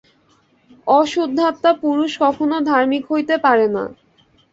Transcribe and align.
অশুদ্ধাত্মা 0.87 1.71
পুরুষ 1.81 2.11
কখনও 2.23 2.57
ধার্মিক 2.69 3.03
হইতে 3.11 3.35
পারে 3.45 3.67
না। 3.75 3.83